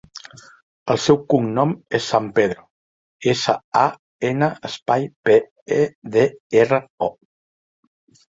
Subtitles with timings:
[0.93, 2.63] El seu cognom és San Pedro:
[3.35, 3.53] essa,
[3.83, 3.85] a,
[4.31, 5.35] ena, espai, pe,
[5.77, 5.85] e,
[6.17, 6.27] de,
[6.63, 7.11] erra, o.